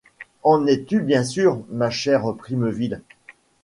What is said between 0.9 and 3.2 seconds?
bien sûre, ma chère Primeville?